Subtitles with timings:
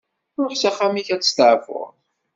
[0.41, 1.89] Ruḥ s axxam-ik ad testeɛfuḍ.